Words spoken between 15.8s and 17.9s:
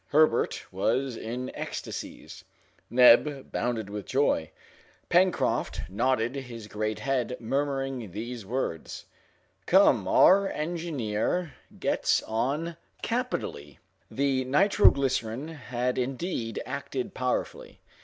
indeed acted powerfully.